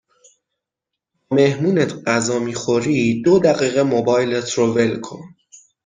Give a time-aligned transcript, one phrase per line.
[1.29, 5.21] با مهمونت غذا میخوری دو دقیقه موبایلت رو ول کن